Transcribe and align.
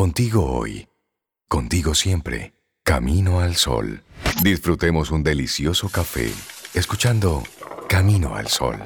Contigo 0.00 0.46
hoy, 0.50 0.88
contigo 1.46 1.92
siempre, 1.92 2.54
camino 2.82 3.40
al 3.40 3.56
sol. 3.56 4.02
Disfrutemos 4.42 5.10
un 5.10 5.22
delicioso 5.22 5.90
café 5.90 6.32
escuchando 6.72 7.42
Camino 7.86 8.34
al 8.34 8.46
Sol. 8.48 8.78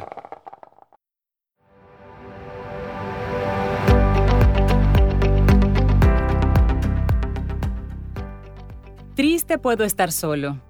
Triste 9.14 9.58
puedo 9.58 9.84
estar 9.84 10.10
solo. 10.10 10.60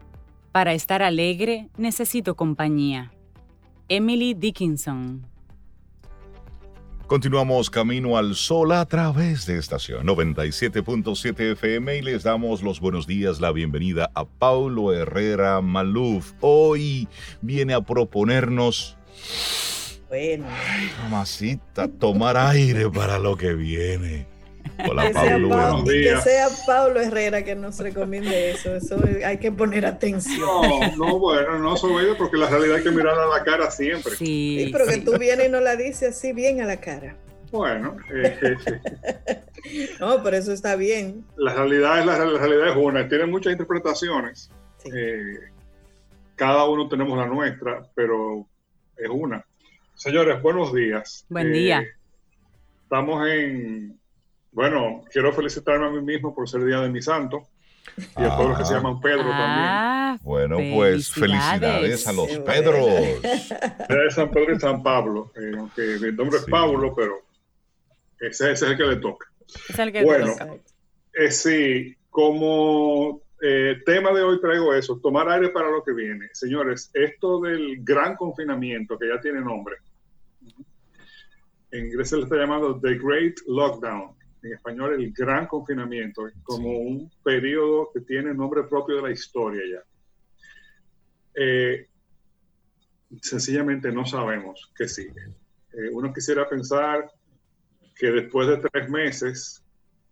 Para 0.52 0.74
estar 0.74 1.02
alegre 1.02 1.70
necesito 1.78 2.36
compañía. 2.36 3.14
Emily 3.88 4.34
Dickinson 4.34 5.26
Continuamos 7.14 7.70
camino 7.70 8.18
al 8.18 8.34
sol 8.34 8.72
a 8.72 8.84
través 8.86 9.46
de 9.46 9.56
estación 9.56 10.04
97.7 10.04 11.52
FM 11.52 11.98
y 11.98 12.02
les 12.02 12.24
damos 12.24 12.60
los 12.60 12.80
buenos 12.80 13.06
días, 13.06 13.40
la 13.40 13.52
bienvenida 13.52 14.10
a 14.16 14.24
Paulo 14.24 14.92
Herrera 14.92 15.60
Maluf. 15.60 16.32
Hoy 16.40 17.06
viene 17.40 17.72
a 17.72 17.82
proponernos. 17.82 18.96
Bueno. 20.08 20.46
Ay, 20.48 20.90
mamacita, 21.04 21.86
tomar 21.86 22.36
aire 22.36 22.90
para 22.90 23.20
lo 23.20 23.36
que 23.36 23.54
viene. 23.54 24.33
Hola, 24.88 25.06
que 25.06 25.12
Pablo. 25.12 25.48
Sea 25.48 25.58
Pablo 25.58 25.84
que 25.84 26.16
sea 26.22 26.48
Pablo 26.66 27.00
Herrera 27.00 27.44
que 27.44 27.54
nos 27.54 27.78
recomiende 27.78 28.50
eso. 28.50 28.74
Eso 28.74 28.96
hay 29.24 29.38
que 29.38 29.52
poner 29.52 29.86
atención. 29.86 30.40
No, 30.40 30.96
no, 30.96 31.18
bueno, 31.18 31.58
no 31.58 31.76
sobre 31.76 32.14
porque 32.14 32.36
la 32.36 32.48
realidad 32.48 32.76
hay 32.76 32.82
que 32.82 32.90
mirar 32.90 33.18
a 33.18 33.26
la 33.26 33.44
cara 33.44 33.70
siempre. 33.70 34.16
Sí, 34.16 34.68
pero 34.72 34.86
que 34.86 34.98
tú 34.98 35.18
vienes 35.18 35.48
y 35.48 35.50
no 35.50 35.60
la 35.60 35.76
dices 35.76 36.16
así 36.16 36.32
bien 36.32 36.60
a 36.60 36.66
la 36.66 36.78
cara. 36.78 37.16
Bueno, 37.50 37.96
eh, 38.12 38.56
no, 40.00 40.22
pero 40.24 40.36
eso 40.36 40.52
está 40.52 40.74
bien. 40.74 41.24
La 41.36 41.54
realidad 41.54 42.00
es 42.00 42.06
la, 42.06 42.18
realidad 42.18 42.70
es 42.70 42.76
una. 42.76 43.08
Tiene 43.08 43.26
muchas 43.26 43.52
interpretaciones. 43.52 44.50
Eh, 44.84 45.38
cada 46.34 46.68
uno 46.68 46.88
tenemos 46.88 47.16
la 47.16 47.26
nuestra, 47.26 47.82
pero 47.94 48.46
es 48.96 49.08
una. 49.08 49.44
Señores, 49.94 50.42
buenos 50.42 50.74
días. 50.74 51.24
Buen 51.28 51.52
día. 51.52 51.82
Eh, 51.82 51.92
estamos 52.82 53.24
en 53.28 54.00
bueno, 54.54 55.02
quiero 55.10 55.32
felicitarme 55.32 55.86
a 55.86 55.90
mí 55.90 56.00
mismo 56.00 56.32
por 56.32 56.48
ser 56.48 56.64
día 56.64 56.80
de 56.80 56.88
mi 56.88 57.02
santo 57.02 57.48
y 58.16 58.22
a 58.22 58.36
todos 58.36 58.50
los 58.50 58.58
que 58.58 58.64
se 58.64 58.74
ah. 58.74 58.76
llaman 58.76 59.00
Pedro 59.00 59.24
ah, 59.26 60.16
también. 60.16 60.24
Bueno, 60.24 60.76
pues 60.76 61.10
felicidades 61.10 62.06
a 62.06 62.12
los 62.12 62.28
Pedros. 62.38 62.86
de 63.88 64.10
San 64.10 64.30
Pedro 64.30 64.54
y 64.54 64.60
San 64.60 64.82
Pablo, 64.82 65.32
eh, 65.36 65.56
aunque 65.58 65.98
mi 66.00 66.12
nombre 66.12 66.38
es 66.38 66.44
Pablo, 66.44 66.94
pero 66.94 67.20
ese, 68.20 68.52
es 68.52 68.62
el 68.62 68.76
que 68.76 68.84
le 68.84 68.96
toca. 68.96 69.26
Es 69.68 69.78
el 69.78 69.92
que 69.92 70.04
bueno, 70.04 70.32
toca. 70.32 70.54
Eh, 71.14 71.30
sí, 71.32 71.96
como 72.08 73.22
eh, 73.42 73.80
tema 73.84 74.12
de 74.12 74.22
hoy 74.22 74.40
traigo 74.40 74.72
eso, 74.72 74.98
tomar 74.98 75.28
aire 75.30 75.48
para 75.48 75.68
lo 75.68 75.82
que 75.82 75.92
viene. 75.92 76.28
Señores, 76.32 76.90
esto 76.94 77.40
del 77.40 77.78
gran 77.82 78.14
confinamiento, 78.14 78.96
que 78.96 79.08
ya 79.08 79.20
tiene 79.20 79.40
nombre, 79.40 79.76
en 81.72 81.86
inglés 81.86 82.08
se 82.08 82.18
le 82.18 82.22
está 82.22 82.36
llamando 82.36 82.78
The 82.80 82.94
Great 82.98 83.34
Lockdown 83.48 84.14
en 84.44 84.52
español 84.52 84.94
el 84.94 85.12
gran 85.12 85.46
confinamiento, 85.46 86.28
como 86.42 86.70
un 86.70 87.10
periodo 87.22 87.90
que 87.92 88.00
tiene 88.00 88.34
nombre 88.34 88.64
propio 88.64 88.96
de 88.96 89.02
la 89.02 89.10
historia 89.10 89.62
ya. 89.70 89.82
Eh, 91.34 91.88
sencillamente 93.22 93.90
no 93.90 94.04
sabemos 94.04 94.70
qué 94.76 94.86
sigue. 94.86 95.22
Eh, 95.72 95.90
uno 95.92 96.12
quisiera 96.12 96.48
pensar 96.48 97.10
que 97.96 98.10
después 98.10 98.48
de 98.48 98.58
tres 98.58 98.88
meses, 98.90 99.64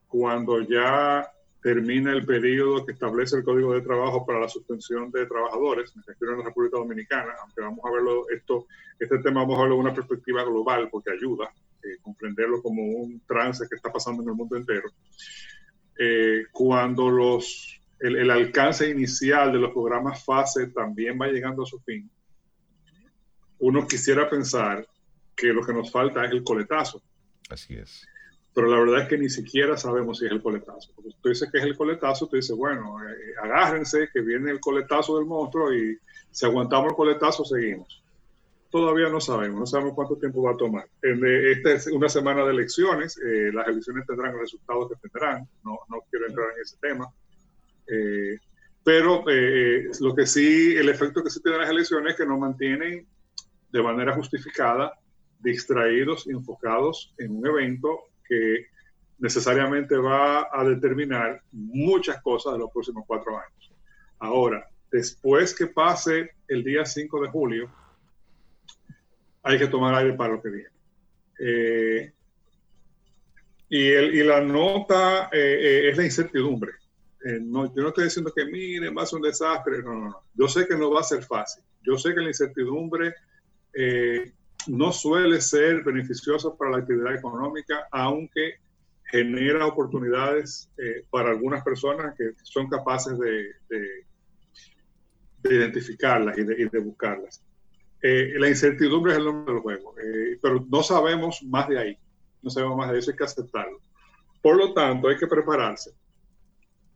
cuando 0.08 0.60
ya 0.62 1.30
termina 1.62 2.12
el 2.12 2.24
periodo 2.24 2.84
que 2.84 2.92
establece 2.92 3.36
el 3.36 3.44
Código 3.44 3.74
de 3.74 3.82
Trabajo 3.82 4.26
para 4.26 4.40
la 4.40 4.48
suspensión 4.48 5.10
de 5.12 5.26
trabajadores, 5.26 5.94
me 5.96 6.02
refiero 6.06 6.34
a 6.34 6.38
la 6.38 6.44
República 6.44 6.78
Dominicana, 6.78 7.34
aunque 7.42 7.60
vamos 7.60 7.84
a 7.84 7.90
verlo, 7.90 8.28
esto, 8.30 8.66
este 8.98 9.18
tema 9.18 9.42
vamos 9.42 9.58
a 9.58 9.62
verlo 9.62 9.76
de 9.76 9.80
una 9.82 9.94
perspectiva 9.94 10.42
global 10.42 10.88
porque 10.90 11.12
ayuda, 11.12 11.52
eh, 11.82 11.98
comprenderlo 12.00 12.62
como 12.62 12.82
un 12.82 13.20
trance 13.26 13.66
que 13.68 13.76
está 13.76 13.92
pasando 13.92 14.22
en 14.22 14.28
el 14.28 14.34
mundo 14.34 14.56
entero, 14.56 14.88
eh, 15.98 16.44
cuando 16.52 17.10
los, 17.10 17.80
el, 18.00 18.30
alcance 18.30 18.88
inicial 18.88 19.52
de 19.52 19.58
los 19.58 19.72
programas 19.72 20.24
FASE 20.24 20.68
también 20.68 21.18
va 21.20 21.26
llegando 21.26 21.62
a 21.62 21.66
su 21.66 21.80
fin, 21.80 22.10
uno 23.58 23.86
quisiera 23.86 24.28
pensar 24.28 24.86
que 25.36 25.48
lo 25.48 25.64
que 25.64 25.72
nos 25.72 25.90
falta 25.90 26.24
es 26.24 26.32
el 26.32 26.42
coletazo. 26.42 27.02
Así 27.48 27.74
es. 27.74 28.06
Pero 28.54 28.68
la 28.68 28.78
verdad 28.78 29.02
es 29.02 29.08
que 29.08 29.18
ni 29.18 29.30
siquiera 29.30 29.76
sabemos 29.76 30.18
si 30.18 30.26
es 30.26 30.32
el 30.32 30.42
coletazo. 30.42 30.92
Porque 30.94 31.10
tú 31.20 31.28
dices 31.28 31.50
que 31.50 31.58
es 31.58 31.64
el 31.64 31.76
coletazo, 31.76 32.26
tú 32.26 32.36
dices, 32.36 32.56
bueno, 32.56 32.96
eh, 33.02 33.34
agárrense, 33.42 34.08
que 34.12 34.20
viene 34.20 34.50
el 34.50 34.60
coletazo 34.60 35.16
del 35.16 35.26
monstruo 35.26 35.72
y 35.72 35.98
si 36.30 36.44
aguantamos 36.44 36.90
el 36.90 36.96
coletazo, 36.96 37.44
seguimos 37.44 38.01
todavía 38.72 39.10
no 39.10 39.20
sabemos, 39.20 39.60
no 39.60 39.66
sabemos 39.66 39.92
cuánto 39.94 40.16
tiempo 40.16 40.42
va 40.42 40.52
a 40.52 40.56
tomar. 40.56 40.88
Esta 41.02 41.72
es 41.72 41.86
una 41.88 42.08
semana 42.08 42.42
de 42.42 42.52
elecciones, 42.52 43.18
eh, 43.18 43.52
las 43.52 43.68
elecciones 43.68 44.06
tendrán 44.06 44.32
los 44.32 44.40
resultados 44.40 44.88
que 44.88 45.08
tendrán, 45.08 45.46
no, 45.62 45.78
no 45.90 46.00
quiero 46.10 46.26
entrar 46.26 46.46
en 46.56 46.62
ese 46.62 46.76
tema. 46.80 47.06
Eh, 47.86 48.38
pero 48.82 49.24
eh, 49.28 49.90
lo 50.00 50.14
que 50.14 50.26
sí, 50.26 50.74
el 50.74 50.88
efecto 50.88 51.22
que 51.22 51.28
sí 51.28 51.42
tienen 51.42 51.60
las 51.60 51.68
elecciones 51.68 52.12
es 52.12 52.16
que 52.16 52.26
nos 52.26 52.38
mantienen 52.38 53.06
de 53.70 53.82
manera 53.82 54.14
justificada 54.14 54.98
distraídos, 55.38 56.26
enfocados 56.26 57.14
en 57.18 57.36
un 57.36 57.46
evento 57.46 58.04
que 58.26 58.68
necesariamente 59.18 59.96
va 59.96 60.48
a 60.50 60.64
determinar 60.64 61.42
muchas 61.52 62.22
cosas 62.22 62.54
de 62.54 62.60
los 62.60 62.70
próximos 62.70 63.04
cuatro 63.06 63.36
años. 63.36 63.72
Ahora, 64.18 64.66
después 64.90 65.54
que 65.54 65.66
pase 65.66 66.30
el 66.48 66.64
día 66.64 66.86
5 66.86 67.20
de 67.20 67.28
julio, 67.28 67.70
hay 69.42 69.58
que 69.58 69.66
tomar 69.66 69.94
aire 69.94 70.14
para 70.14 70.34
lo 70.34 70.42
que 70.42 70.50
viene. 70.50 70.68
Eh, 71.38 72.12
y, 73.68 73.88
el, 73.88 74.14
y, 74.14 74.22
la 74.22 74.40
nota 74.40 75.28
eh, 75.32 75.58
eh, 75.60 75.90
es 75.90 75.96
la 75.96 76.04
incertidumbre. 76.04 76.72
No, 77.40 77.72
yo 77.72 77.82
no 77.82 77.88
estoy 77.88 78.04
diciendo 78.04 78.32
que 78.34 78.44
mire, 78.44 78.90
va 78.90 79.02
a 79.02 79.06
ser 79.06 79.18
un 79.18 79.22
desastre. 79.22 79.80
No, 79.82 79.94
no, 79.94 80.04
no. 80.08 80.22
Yo 80.34 80.48
sé 80.48 80.66
que 80.66 80.76
no 80.76 80.90
va 80.90 81.00
a 81.00 81.04
ser 81.04 81.22
fácil. 81.22 81.62
Yo 81.82 81.96
sé 81.96 82.14
que 82.14 82.20
la 82.20 82.28
incertidumbre 82.28 83.14
no 84.66 84.92
suele 84.92 85.40
ser 85.40 85.84
beneficiosa 85.84 86.54
para 86.56 86.72
la 86.72 86.76
actividad 86.78 87.14
económica, 87.14 87.86
aunque 87.92 88.56
genera 89.04 89.66
oportunidades 89.66 90.68
para 91.10 91.30
algunas 91.30 91.62
personas 91.62 92.14
que 92.16 92.32
son 92.42 92.68
capaces 92.68 93.16
de, 93.18 93.52
de, 93.68 95.54
identificarlas 95.56 96.36
y 96.38 96.42
de, 96.42 96.60
y 96.60 96.68
de 96.68 96.78
buscarlas. 96.80 97.40
Eh, 98.02 98.32
la 98.36 98.48
incertidumbre 98.48 99.12
es 99.12 99.18
el 99.18 99.26
nombre 99.26 99.54
del 99.54 99.62
juego, 99.62 99.94
eh, 99.98 100.36
pero 100.42 100.66
no 100.68 100.82
sabemos 100.82 101.40
más 101.44 101.68
de 101.68 101.78
ahí, 101.78 101.98
no 102.42 102.50
sabemos 102.50 102.76
más 102.76 102.90
de 102.90 102.98
eso, 102.98 103.12
hay 103.12 103.16
que 103.16 103.24
aceptarlo. 103.24 103.78
Por 104.40 104.56
lo 104.56 104.72
tanto, 104.72 105.06
hay 105.06 105.16
que 105.16 105.28
prepararse, 105.28 105.92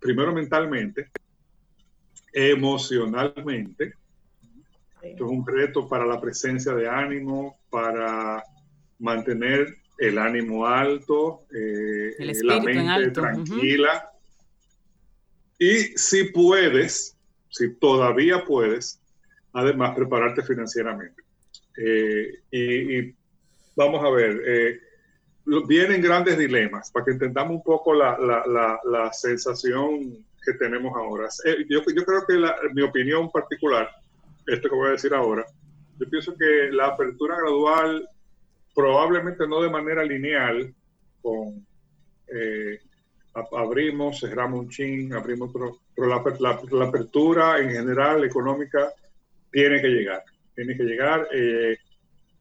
primero 0.01 0.33
mentalmente, 0.33 1.11
emocionalmente. 2.33 3.95
Esto 5.01 5.27
es 5.27 5.31
un 5.31 5.47
reto 5.47 5.89
para 5.89 6.05
la 6.05 6.21
presencia 6.21 6.75
de 6.75 6.89
ánimo, 6.89 7.57
para 7.71 8.43
mantener 8.99 9.77
el 9.99 10.19
ánimo 10.19 10.67
alto, 10.67 11.47
eh, 11.55 12.17
la 12.19 12.61
mente 12.61 13.11
tranquila. 13.13 14.11
Y 15.59 15.97
si 15.97 16.25
puedes, 16.25 17.17
si 17.49 17.75
todavía 17.75 18.45
puedes, 18.45 19.01
además 19.57 19.97
prepararte 19.97 20.43
financieramente. 20.43 21.23
Eh, 21.79 22.41
y, 22.51 23.15
vamos 23.75 24.05
a 24.05 24.11
ver, 24.11 24.43
eh, 24.47 24.81
vienen 25.67 26.03
grandes 26.03 26.37
dilemas 26.37 26.91
para 26.91 27.07
que 27.07 27.13
entendamos 27.13 27.57
un 27.57 27.63
poco 27.63 27.95
la, 27.95 28.19
la, 28.19 28.79
la, 28.85 29.13
sensación 29.15 30.25
que 30.45 30.53
tenemos 30.59 30.95
ahora. 30.95 31.29
Eh, 31.47 31.65
yo, 31.71 31.81
yo, 31.95 32.05
creo 32.05 32.27
que 32.27 32.71
mi 32.75 32.83
opinión 32.83 33.31
particular, 33.31 33.91
esto 34.47 34.69
que 34.69 34.75
voy 34.75 34.89
a 34.89 34.93
decir 34.93 35.15
ahora, 35.15 35.47
yo 35.99 36.09
pienso 36.11 36.37
que 36.37 36.71
la 36.71 36.89
apertura 36.89 37.37
gradual, 37.37 38.07
probablemente 38.75 39.49
no 39.49 39.63
de 39.63 39.71
manera 39.71 40.05
lineal, 40.05 40.75
con 41.23 41.67
abrimos, 43.53 44.21
cerramos 44.21 44.61
un 44.61 44.69
chin, 44.71 45.13
abrimos 45.15 45.51
otro, 45.51 45.79
pero 45.95 46.09
la, 46.09 46.23
la, 46.71 46.85
apertura 46.87 47.59
en 47.59 47.71
general 47.71 48.25
económica 48.25 48.93
tiene 49.57 49.81
que 49.81 49.89
llegar, 49.89 50.23
tiene 50.55 50.77
que 50.77 50.83
llegar. 50.83 51.29
Eh, 51.33 51.79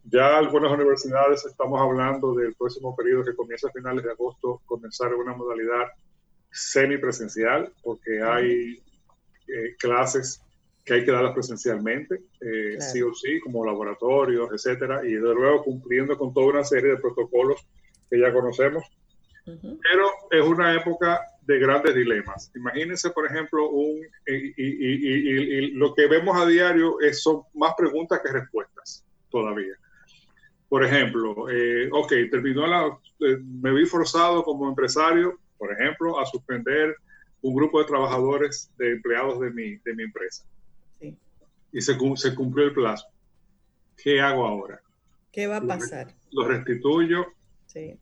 ya 0.03 0.37
algunas 0.37 0.69
universidades 0.69 1.45
estamos 1.45 1.79
hablando 1.79 2.33
del 2.33 2.53
próximo 2.55 2.93
periodo 2.93 3.23
que 3.23 3.35
comienza 3.37 3.69
a 3.69 3.71
finales 3.71 4.03
de 4.03 4.11
agosto, 4.11 4.61
comenzar 4.65 5.15
una 5.15 5.33
modalidad 5.33 5.85
semipresencial, 6.51 7.71
porque 7.81 8.21
hay 8.21 8.83
eh, 9.47 9.75
clases 9.79 10.41
que 10.83 10.95
hay 10.95 11.05
que 11.05 11.11
darlas 11.13 11.33
presencialmente, 11.33 12.19
eh, 12.41 12.81
sí 12.81 13.01
o 13.01 13.13
sí, 13.13 13.39
como 13.39 13.65
laboratorios, 13.65 14.49
etcétera, 14.51 14.99
y 15.05 15.13
de 15.13 15.19
luego 15.33 15.63
cumpliendo 15.63 16.17
con 16.17 16.33
toda 16.33 16.47
una 16.47 16.63
serie 16.65 16.91
de 16.91 16.97
protocolos 16.97 17.65
que 18.09 18.19
ya 18.19 18.33
conocemos. 18.33 18.83
Pero 19.45 20.11
es 20.31 20.45
una 20.45 20.75
época 20.75 21.21
de 21.45 21.59
grandes 21.59 21.95
dilemas. 21.95 22.51
Imagínense, 22.55 23.09
por 23.11 23.25
ejemplo, 23.25 23.69
un, 23.69 24.01
y, 24.27 25.71
lo 25.71 25.93
que 25.93 26.07
vemos 26.07 26.35
a 26.37 26.45
diario 26.45 26.99
es, 27.01 27.21
son 27.21 27.43
más 27.53 27.73
preguntas 27.77 28.19
que 28.23 28.31
respuestas 28.31 29.05
todavía. 29.29 29.75
Por 30.67 30.83
ejemplo, 30.83 31.49
eh, 31.49 31.89
ok, 31.91 32.11
terminó 32.31 32.65
la, 32.65 32.87
eh, 33.19 33.37
me 33.43 33.71
vi 33.71 33.85
forzado 33.85 34.43
como 34.43 34.67
empresario, 34.67 35.39
por 35.57 35.71
ejemplo, 35.71 36.19
a 36.19 36.25
suspender 36.25 36.95
un 37.41 37.55
grupo 37.55 37.79
de 37.79 37.85
trabajadores, 37.85 38.71
de 38.77 38.93
empleados 38.93 39.39
de 39.39 39.51
mi, 39.51 39.75
de 39.77 39.93
mi 39.93 40.03
empresa. 40.03 40.43
Sí. 40.99 41.15
Y 41.71 41.81
se, 41.81 41.95
se 42.15 42.35
cumplió 42.35 42.65
el 42.65 42.73
plazo. 42.73 43.05
¿Qué 43.95 44.19
hago 44.19 44.45
ahora? 44.45 44.81
¿Qué 45.31 45.47
va 45.47 45.57
a 45.57 45.61
pasar? 45.61 46.07
Lo 46.31 46.47
restituyo. 46.47 47.27
Sí 47.67 47.99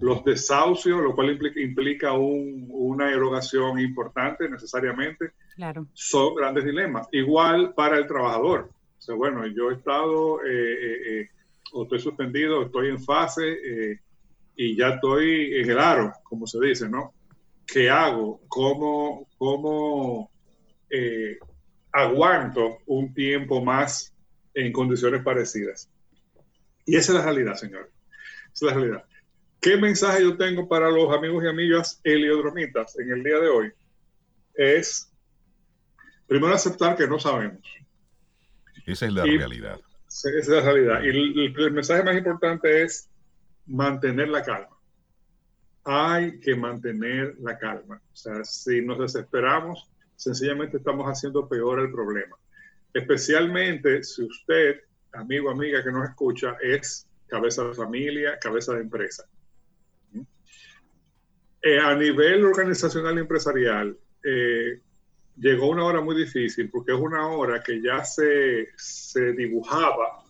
los 0.00 0.24
desahucios, 0.24 1.00
lo 1.00 1.14
cual 1.14 1.30
implica, 1.30 1.60
implica 1.60 2.12
una 2.12 3.10
erogación 3.10 3.78
importante 3.78 4.48
necesariamente, 4.48 5.32
claro. 5.54 5.86
son 5.92 6.34
grandes 6.34 6.64
dilemas. 6.64 7.08
Igual 7.12 7.74
para 7.74 7.98
el 7.98 8.06
trabajador. 8.06 8.70
O 8.98 9.00
sea, 9.04 9.14
bueno, 9.14 9.46
yo 9.46 9.70
he 9.70 9.74
estado, 9.74 10.44
eh, 10.44 10.50
eh, 10.50 11.20
eh, 11.20 11.30
o 11.72 11.84
estoy 11.84 12.00
suspendido, 12.00 12.62
estoy 12.62 12.88
en 12.88 13.02
fase 13.02 13.98
y 14.54 14.76
ya 14.76 14.90
estoy 14.90 15.54
en 15.56 15.70
el 15.70 15.78
aro, 15.78 16.12
como 16.22 16.46
se 16.46 16.60
dice, 16.60 16.88
¿no? 16.88 17.12
¿Qué 17.66 17.90
hago? 17.90 18.40
¿Cómo, 18.48 19.26
cómo 19.38 20.30
aguanto 21.90 22.78
un 22.86 23.14
tiempo 23.14 23.64
más 23.64 24.14
en 24.54 24.72
condiciones 24.72 25.22
parecidas? 25.22 25.90
Y 26.84 26.96
esa 26.96 27.12
es 27.12 27.18
la 27.18 27.24
realidad, 27.24 27.54
señor. 27.54 27.90
Esa 28.52 28.66
es 28.66 28.72
la 28.72 28.74
realidad. 28.74 29.04
¿Qué 29.62 29.76
mensaje 29.76 30.24
yo 30.24 30.36
tengo 30.36 30.68
para 30.68 30.90
los 30.90 31.14
amigos 31.16 31.44
y 31.44 31.46
amigas 31.46 32.00
heliodromitas 32.02 32.98
en 32.98 33.12
el 33.12 33.22
día 33.22 33.38
de 33.38 33.48
hoy? 33.48 33.72
Es 34.54 35.08
primero 36.26 36.52
aceptar 36.52 36.96
que 36.96 37.06
no 37.06 37.20
sabemos. 37.20 37.60
Esa 38.84 39.06
es 39.06 39.12
la 39.12 39.22
realidad. 39.22 39.80
Esa 40.08 40.30
es 40.36 40.48
la 40.48 40.62
realidad. 40.62 41.02
Y 41.04 41.10
el, 41.10 41.72
mensaje 41.72 42.02
más 42.02 42.16
importante 42.16 42.82
es 42.82 43.08
mantener 43.66 44.30
la 44.30 44.42
calma. 44.42 44.76
Hay 45.84 46.40
que 46.40 46.56
mantener 46.56 47.36
la 47.38 47.56
calma. 47.56 48.02
O 48.12 48.16
sea, 48.16 48.42
si 48.42 48.82
nos 48.82 48.98
desesperamos, 48.98 49.88
sencillamente 50.16 50.78
estamos 50.78 51.06
haciendo 51.06 51.48
peor 51.48 51.78
el 51.78 51.92
problema. 51.92 52.36
Especialmente 52.92 54.02
si 54.02 54.24
usted, 54.24 54.80
amigo, 55.12 55.50
amiga 55.50 55.84
que 55.84 55.92
nos 55.92 56.08
escucha, 56.08 56.56
es 56.60 57.06
cabeza 57.28 57.62
de 57.62 57.74
familia, 57.74 58.40
cabeza 58.40 58.74
de 58.74 58.80
empresa. 58.80 59.24
Eh, 61.64 61.78
a 61.78 61.94
nivel 61.94 62.44
organizacional 62.44 63.16
y 63.16 63.20
empresarial, 63.20 63.96
eh, 64.24 64.80
llegó 65.36 65.68
una 65.68 65.84
hora 65.84 66.00
muy 66.00 66.16
difícil 66.16 66.68
porque 66.68 66.92
es 66.92 66.98
una 66.98 67.28
hora 67.28 67.62
que 67.62 67.80
ya 67.80 68.04
se, 68.04 68.70
se 68.76 69.32
dibujaba 69.32 70.24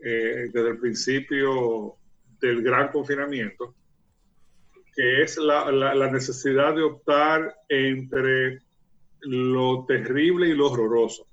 eh, 0.00 0.48
desde 0.50 0.68
el 0.68 0.78
principio 0.78 1.96
del 2.40 2.62
gran 2.62 2.90
confinamiento, 2.90 3.74
que 4.94 5.22
es 5.22 5.36
la, 5.36 5.70
la, 5.70 6.10
necesidad 6.10 6.74
de 6.74 6.82
optar 6.82 7.56
entre 7.68 8.62
lo 9.20 9.84
terrible 9.86 10.48
y 10.48 10.54
lo 10.54 10.70
horroroso. 10.70 11.26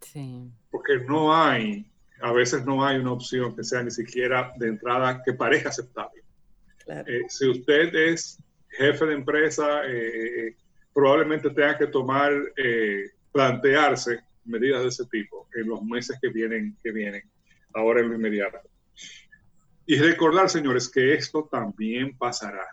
Sí. 0.00 0.50
Porque 0.70 1.00
no 1.00 1.34
hay, 1.36 1.90
a 2.22 2.32
veces 2.32 2.64
no 2.64 2.82
hay 2.86 2.96
una 2.96 3.12
opción 3.12 3.54
que 3.54 3.62
sea 3.62 3.82
ni 3.82 3.90
siquiera 3.90 4.54
de 4.56 4.68
entrada 4.68 5.22
que 5.22 5.34
parezca 5.34 5.68
aceptable. 5.68 6.22
Eh, 6.88 7.24
si 7.28 7.48
usted 7.48 7.94
es 7.94 8.42
jefe 8.68 9.06
de 9.06 9.14
empresa, 9.14 9.82
eh, 9.86 10.56
probablemente 10.92 11.50
tenga 11.50 11.76
que 11.76 11.86
tomar, 11.88 12.32
eh, 12.56 13.10
plantearse 13.30 14.20
medidas 14.44 14.82
de 14.82 14.88
ese 14.88 15.04
tipo 15.06 15.48
en 15.54 15.68
los 15.68 15.82
meses 15.82 16.18
que 16.20 16.28
vienen, 16.28 16.76
que 16.82 16.90
vienen, 16.90 17.22
ahora 17.74 18.00
en 18.00 18.08
lo 18.08 18.14
inmediato. 18.14 18.58
Y 19.84 19.96
recordar, 19.96 20.48
señores, 20.48 20.88
que 20.88 21.14
esto 21.14 21.48
también 21.50 22.16
pasará. 22.16 22.66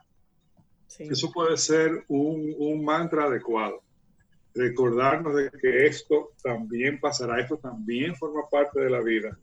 Eso 0.98 1.32
puede 1.32 1.58
ser 1.58 2.06
un, 2.08 2.56
un, 2.58 2.86
mantra 2.86 3.26
adecuado. 3.26 3.84
Recordarnos 4.54 5.36
de 5.36 5.52
que 5.52 5.88
esto 5.88 6.32
también 6.42 7.00
pasará, 7.02 7.42
esto 7.42 7.58
también 7.58 8.16
forma 8.16 8.50
parte 8.50 8.80
de 8.80 8.90
la 8.90 9.02
vida. 9.02 9.38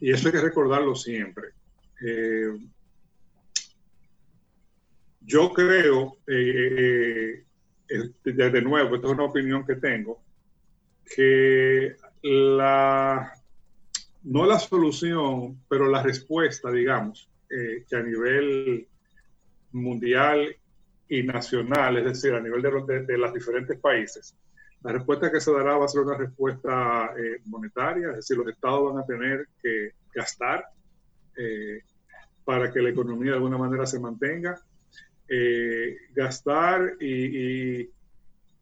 y 0.00 0.10
eso 0.12 0.28
hay 0.28 0.32
que 0.32 0.40
recordarlo 0.40 0.94
siempre. 0.94 1.57
Eh, 2.00 2.56
yo 5.20 5.52
creo, 5.52 6.18
eh, 6.26 7.44
eh, 7.88 8.12
de 8.24 8.62
nuevo, 8.62 8.94
esto 8.94 9.08
es 9.08 9.14
una 9.14 9.24
opinión 9.24 9.66
que 9.66 9.76
tengo, 9.76 10.22
que 11.04 11.96
la, 12.22 13.32
no 14.22 14.46
la 14.46 14.58
solución, 14.58 15.60
pero 15.68 15.88
la 15.88 16.02
respuesta, 16.02 16.70
digamos, 16.70 17.28
que 17.48 17.96
a 17.96 18.02
nivel 18.02 18.86
mundial 19.72 20.54
y 21.08 21.22
nacional, 21.22 21.96
es 21.96 22.04
decir, 22.04 22.34
a 22.34 22.40
nivel 22.40 22.60
de, 22.60 23.04
de, 23.04 23.18
los 23.18 23.32
diferentes 23.32 23.78
países, 23.78 24.36
la 24.82 24.92
respuesta 24.92 25.32
que 25.32 25.40
se 25.40 25.52
dará 25.52 25.76
va 25.76 25.86
a 25.86 25.88
ser 25.88 26.02
una 26.02 26.16
respuesta 26.16 27.10
monetaria, 27.46 28.10
es 28.10 28.16
decir, 28.16 28.36
los 28.36 28.48
estados 28.48 28.92
van 28.92 29.02
a 29.02 29.06
tener 29.06 29.48
que 29.62 29.92
gastar 30.14 30.64
eh, 31.38 31.82
para 32.48 32.72
que 32.72 32.80
la 32.80 32.88
economía 32.88 33.32
de 33.32 33.36
alguna 33.36 33.58
manera 33.58 33.84
se 33.84 34.00
mantenga, 34.00 34.58
eh, 35.28 35.98
gastar 36.14 36.94
y, 36.98 37.82
y, 37.82 37.90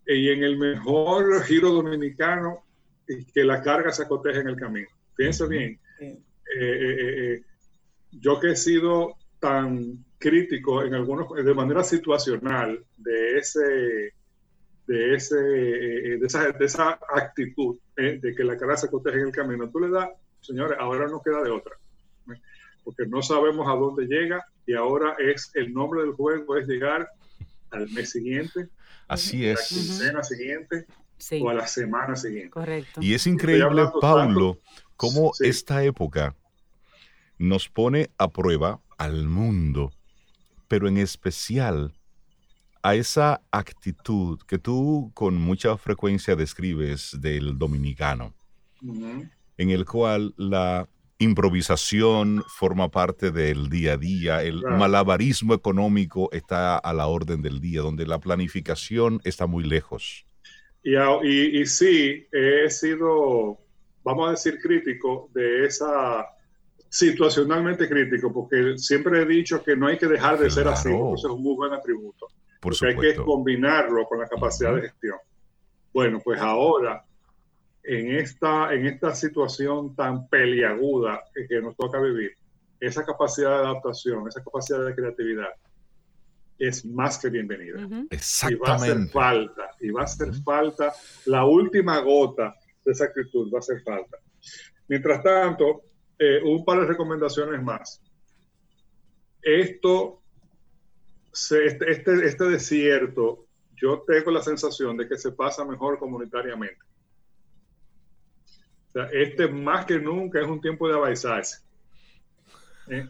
en 0.04 0.42
el 0.42 0.58
mejor 0.58 1.44
giro 1.44 1.70
dominicano, 1.70 2.64
que 3.06 3.44
la 3.44 3.62
carga 3.62 3.92
se 3.92 4.02
acoteje 4.02 4.40
en 4.40 4.48
el 4.48 4.56
camino. 4.56 4.88
Piensa 5.14 5.46
bien, 5.46 5.78
eh, 6.00 7.42
yo 8.10 8.40
que 8.40 8.50
he 8.50 8.56
sido 8.56 9.14
tan 9.38 10.04
crítico 10.18 10.82
en 10.82 10.94
algunos, 10.94 11.28
de 11.36 11.54
manera 11.54 11.84
situacional 11.84 12.84
de 12.96 13.38
ese, 13.38 14.14
de, 14.88 15.14
ese, 15.14 15.36
de, 15.36 16.26
esa, 16.26 16.50
de 16.50 16.64
esa 16.64 16.98
actitud 17.14 17.78
de 17.94 18.34
que 18.36 18.42
la 18.42 18.56
carga 18.56 18.78
se 18.78 18.88
acoteje 18.88 19.20
en 19.20 19.26
el 19.28 19.32
camino, 19.32 19.70
tú 19.70 19.78
le 19.78 19.90
das, 19.90 20.10
señores, 20.40 20.76
ahora 20.80 21.06
no 21.06 21.22
queda 21.22 21.40
de 21.44 21.50
otra 21.50 21.76
porque 22.86 23.04
no 23.04 23.20
sabemos 23.20 23.66
a 23.66 23.72
dónde 23.72 24.06
llega 24.06 24.46
y 24.64 24.74
ahora 24.74 25.16
es 25.18 25.50
el 25.54 25.74
nombre 25.74 26.02
del 26.02 26.12
juego 26.12 26.56
es 26.56 26.68
llegar 26.68 27.10
al 27.72 27.90
mes 27.90 28.10
siguiente, 28.10 28.68
así 29.08 29.44
a 29.44 29.54
la 29.54 29.60
quincena 29.68 30.22
siguiente 30.22 30.86
o 31.42 31.50
a 31.50 31.54
la 31.54 31.66
semana 31.66 32.14
siguiente. 32.14 32.50
Correcto. 32.50 33.00
Y 33.02 33.14
es 33.14 33.26
increíble, 33.26 33.88
Paulo, 34.00 34.60
cómo 34.96 35.32
esta 35.40 35.82
época 35.82 36.36
nos 37.38 37.68
pone 37.68 38.08
a 38.18 38.30
prueba 38.30 38.80
al 38.98 39.26
mundo, 39.26 39.90
pero 40.68 40.86
en 40.86 40.98
especial 40.98 41.92
a 42.84 42.94
esa 42.94 43.42
actitud 43.50 44.38
que 44.46 44.60
tú 44.60 45.10
con 45.12 45.34
mucha 45.34 45.76
frecuencia 45.76 46.36
describes 46.36 47.16
del 47.20 47.58
dominicano, 47.58 48.32
en 48.80 49.70
el 49.70 49.84
cual 49.84 50.34
la 50.36 50.88
improvisación 51.18 52.44
forma 52.46 52.90
parte 52.90 53.30
del 53.30 53.68
día 53.68 53.94
a 53.94 53.96
día, 53.96 54.42
el 54.42 54.62
malabarismo 54.62 55.54
económico 55.54 56.30
está 56.32 56.76
a 56.76 56.92
la 56.92 57.06
orden 57.06 57.42
del 57.42 57.60
día, 57.60 57.80
donde 57.80 58.06
la 58.06 58.18
planificación 58.18 59.20
está 59.24 59.46
muy 59.46 59.64
lejos. 59.64 60.26
Y, 60.82 61.60
y, 61.60 61.66
sí, 61.66 62.26
he 62.30 62.70
sido, 62.70 63.58
vamos 64.04 64.28
a 64.28 64.30
decir, 64.32 64.60
crítico 64.60 65.30
de 65.34 65.64
esa, 65.66 66.26
situacionalmente 66.88 67.88
crítico, 67.88 68.32
porque 68.32 68.78
siempre 68.78 69.22
he 69.22 69.26
dicho 69.26 69.62
que 69.62 69.76
no 69.76 69.86
hay 69.88 69.98
que 69.98 70.06
dejar 70.06 70.38
de 70.38 70.50
ser 70.50 70.68
así, 70.68 70.90
porque 70.90 71.14
eso 71.14 71.28
es 71.28 71.34
un 71.34 71.42
muy 71.42 71.56
buen 71.56 71.72
atributo. 71.72 72.26
Por 72.60 72.74
hay 72.84 72.96
que 72.96 73.14
combinarlo 73.16 74.04
con 74.06 74.20
la 74.20 74.28
capacidad 74.28 74.74
de 74.74 74.82
gestión. 74.82 75.16
Bueno, 75.92 76.20
pues 76.22 76.40
ahora 76.40 77.04
en 77.86 78.16
esta, 78.16 78.74
en 78.74 78.86
esta 78.86 79.14
situación 79.14 79.94
tan 79.94 80.28
peliaguda 80.28 81.22
que 81.48 81.60
nos 81.60 81.76
toca 81.76 82.00
vivir, 82.00 82.32
esa 82.80 83.04
capacidad 83.04 83.50
de 83.50 83.66
adaptación, 83.68 84.26
esa 84.26 84.42
capacidad 84.42 84.84
de 84.84 84.94
creatividad 84.94 85.50
es 86.58 86.84
más 86.84 87.18
que 87.18 87.30
bienvenida. 87.30 87.88
Exactamente. 88.10 88.56
Y 88.56 88.68
va 88.68 88.72
a 88.72 88.76
hacer 88.76 89.08
falta, 89.10 89.70
y 89.80 89.90
va 89.90 90.00
a 90.00 90.04
hacer 90.04 90.34
falta 90.42 90.92
la 91.26 91.44
última 91.44 92.00
gota 92.00 92.54
de 92.84 92.92
esa 92.92 93.04
actitud, 93.04 93.52
va 93.52 93.58
a 93.58 93.60
hacer 93.60 93.80
falta. 93.82 94.18
Mientras 94.88 95.22
tanto, 95.22 95.82
eh, 96.18 96.40
un 96.42 96.64
par 96.64 96.80
de 96.80 96.86
recomendaciones 96.86 97.62
más. 97.62 98.02
Esto, 99.42 100.22
este, 101.32 101.90
este, 101.90 102.26
este 102.26 102.44
desierto, 102.44 103.46
yo 103.76 104.02
tengo 104.06 104.32
la 104.32 104.42
sensación 104.42 104.96
de 104.96 105.06
que 105.06 105.18
se 105.18 105.32
pasa 105.32 105.64
mejor 105.64 105.98
comunitariamente 105.98 106.85
este 109.12 109.48
más 109.48 109.84
que 109.84 109.98
nunca 109.98 110.40
es 110.40 110.46
un 110.46 110.60
tiempo 110.60 110.88
de 110.88 110.94
abaizarse. 110.94 111.58
¿eh? 112.88 113.08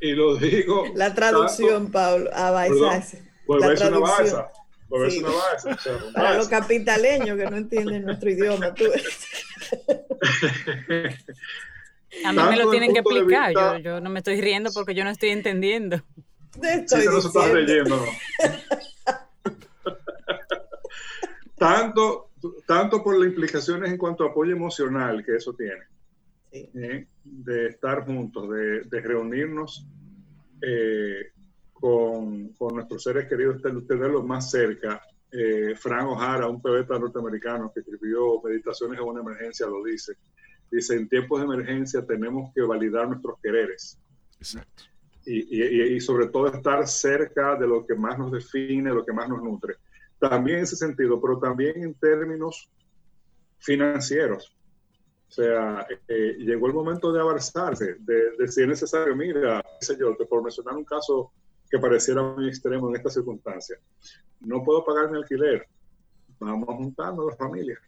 Y 0.00 0.12
lo 0.12 0.36
digo. 0.36 0.86
La 0.94 1.14
traducción, 1.14 1.90
Pablo, 1.90 2.30
a 2.32 2.50
baisarse. 2.50 3.22
Volverse 3.46 3.88
una 3.88 3.98
baisa. 3.98 4.48
Volverse 4.88 5.18
una 5.20 5.30
baisa. 5.30 5.78
Para 6.14 6.34
los 6.34 6.48
capitaleños 6.48 7.36
que 7.36 7.50
no 7.50 7.56
entienden 7.56 8.04
nuestro 8.04 8.30
idioma. 8.30 8.74
Tú. 8.74 8.84
A 12.24 12.32
mí 12.32 12.42
me 12.42 12.56
lo 12.56 12.70
tienen 12.70 12.92
que 12.92 13.00
explicar. 13.00 13.52
yo, 13.52 13.78
yo, 13.78 14.00
no 14.00 14.08
me 14.10 14.20
estoy 14.20 14.40
riendo 14.40 14.72
porque 14.72 14.94
yo 14.94 15.04
no 15.04 15.10
estoy 15.10 15.28
entendiendo. 15.30 16.02
Estoy 16.62 17.02
sí, 17.02 17.06
no 17.06 17.20
se 17.20 17.28
está 17.28 17.52
leyendo. 17.52 18.02
tanto, 21.58 22.27
tanto 22.66 23.02
por 23.02 23.18
las 23.18 23.28
implicaciones 23.28 23.90
en 23.90 23.98
cuanto 23.98 24.24
a 24.24 24.28
apoyo 24.28 24.52
emocional 24.52 25.24
que 25.24 25.36
eso 25.36 25.54
tiene. 25.54 25.82
¿eh? 26.52 27.06
de 27.24 27.66
estar 27.68 28.04
juntos, 28.04 28.48
de, 28.50 28.82
de 28.82 29.00
reunirnos 29.00 29.86
eh, 30.62 31.32
con, 31.72 32.48
con, 32.54 32.74
nuestros 32.74 33.02
seres 33.02 33.28
queridos, 33.28 33.62
tenerlos 33.86 34.24
más 34.24 34.50
cerca. 34.50 35.00
Eh, 35.30 35.74
Frank 35.76 36.08
O'Hara, 36.08 36.48
un 36.48 36.60
poeta 36.60 36.98
norteamericano 36.98 37.70
que 37.72 37.80
escribió 37.80 38.40
Meditaciones 38.42 38.98
en 38.98 39.06
una 39.06 39.20
emergencia, 39.20 39.66
lo 39.66 39.84
dice. 39.84 40.14
Dice, 40.70 40.96
en 40.96 41.08
tiempos 41.08 41.40
de 41.40 41.46
emergencia 41.46 42.04
tenemos 42.04 42.52
que 42.54 42.62
validar 42.62 43.08
nuestros 43.08 43.38
quereres. 43.42 43.98
Exacto. 44.38 44.84
Y, 45.24 45.60
y, 45.60 45.82
y, 45.94 46.00
sobre 46.00 46.28
todo 46.28 46.46
estar 46.46 46.86
cerca 46.88 47.56
de 47.56 47.66
lo 47.66 47.86
que 47.86 47.94
más 47.94 48.18
nos 48.18 48.32
define, 48.32 48.90
lo 48.90 49.04
que 49.04 49.12
más 49.12 49.28
nos 49.28 49.42
nutre. 49.42 49.76
También 50.18 50.58
en 50.58 50.64
ese 50.64 50.76
sentido, 50.76 51.20
pero 51.20 51.38
también 51.38 51.82
en 51.82 51.94
términos 51.94 52.70
financieros. 53.58 54.54
O 55.28 55.30
sea, 55.30 55.86
eh, 56.08 56.36
llegó 56.38 56.68
el 56.68 56.72
momento 56.72 57.12
de 57.12 57.20
avanzarse, 57.20 57.96
de, 58.00 58.36
de, 58.38 58.48
si 58.48 58.62
es 58.62 58.68
necesario, 58.68 59.14
mira, 59.14 59.62
sé 59.80 59.96
yo, 59.98 60.16
por 60.28 60.42
mencionar 60.42 60.74
un 60.74 60.84
caso 60.84 61.32
que 61.70 61.78
pareciera 61.78 62.22
muy 62.22 62.48
extremo 62.48 62.88
en 62.88 62.96
esta 62.96 63.10
circunstancia, 63.10 63.76
no 64.40 64.62
puedo 64.64 64.84
pagar 64.84 65.10
mi 65.10 65.18
alquiler, 65.18 65.66
vamos 66.38 66.68
a 66.70 66.72
juntarnos 66.72 67.26
las 67.26 67.36
familias. 67.36 67.78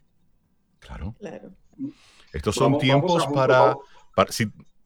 Claro. 0.81 1.15
claro. 1.19 1.51
Estos 2.33 2.55
son 2.55 2.79
tiempos 2.79 3.27
para, 3.29 3.75
para, 4.15 4.31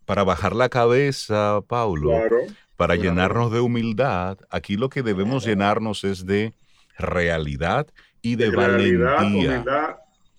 para, 0.05 0.25
bajar 0.25 0.55
la 0.55 0.69
cabeza, 0.69 1.61
Paulo, 1.67 2.11
claro, 2.11 2.37
para 2.77 2.95
llenarnos 2.95 3.51
de 3.51 3.61
humildad. 3.61 4.39
Aquí 4.49 4.77
lo 4.77 4.89
que 4.89 5.03
debemos 5.03 5.45
llenarnos 5.45 6.05
es 6.05 6.25
de 6.25 6.55
realidad 6.99 7.87
y 8.23 8.37
de, 8.37 8.51
de 8.51 8.57
valentía. 8.57 9.21
Humildad, 9.21 9.97